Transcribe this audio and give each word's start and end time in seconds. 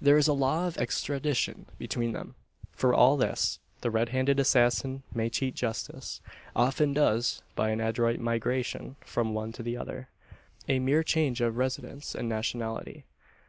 There 0.00 0.16
is 0.16 0.26
a 0.26 0.32
law 0.32 0.66
of 0.66 0.76
extradition 0.76 1.66
between 1.78 2.10
them. 2.10 2.34
For 2.72 2.92
all 2.92 3.16
this 3.16 3.60
the 3.80 3.92
red 3.92 4.08
handed 4.08 4.40
assassin 4.40 5.04
may 5.14 5.30
cheat 5.30 5.54
justice 5.54 6.20
often 6.56 6.92
does 6.92 7.42
by 7.54 7.70
an 7.70 7.80
adroit 7.80 8.18
migration 8.18 8.96
from 9.02 9.34
one 9.34 9.52
to 9.52 9.62
the 9.62 9.76
other 9.76 10.08
a 10.68 10.80
mere 10.80 11.04
change 11.04 11.40
of 11.40 11.56
residence 11.58 12.16
and 12.16 12.28
nationality. 12.28 13.04